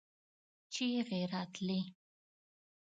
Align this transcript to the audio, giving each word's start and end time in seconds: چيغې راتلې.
چيغې 0.73 1.21
راتلې. 1.31 1.79